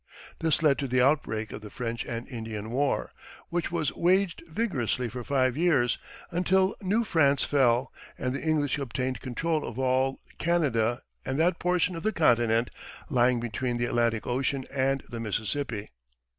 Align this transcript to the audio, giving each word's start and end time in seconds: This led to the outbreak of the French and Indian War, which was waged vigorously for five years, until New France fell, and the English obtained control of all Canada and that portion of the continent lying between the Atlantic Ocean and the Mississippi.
This 0.39 0.63
led 0.63 0.79
to 0.79 0.87
the 0.87 0.99
outbreak 1.03 1.51
of 1.51 1.61
the 1.61 1.69
French 1.69 2.05
and 2.07 2.27
Indian 2.27 2.71
War, 2.71 3.11
which 3.49 3.71
was 3.71 3.93
waged 3.95 4.41
vigorously 4.47 5.07
for 5.09 5.23
five 5.23 5.55
years, 5.55 5.99
until 6.31 6.75
New 6.81 7.03
France 7.03 7.43
fell, 7.43 7.93
and 8.17 8.33
the 8.33 8.41
English 8.41 8.79
obtained 8.79 9.21
control 9.21 9.63
of 9.63 9.77
all 9.77 10.19
Canada 10.39 11.03
and 11.23 11.37
that 11.37 11.59
portion 11.59 11.95
of 11.95 12.01
the 12.01 12.11
continent 12.11 12.71
lying 13.11 13.39
between 13.39 13.77
the 13.77 13.85
Atlantic 13.85 14.25
Ocean 14.25 14.65
and 14.73 15.01
the 15.11 15.19
Mississippi. 15.19 15.91